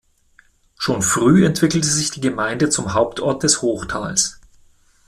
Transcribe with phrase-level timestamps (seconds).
[0.79, 4.39] Schon früh entwickelte sich die Gemeinde zum Hauptort des Hochtals.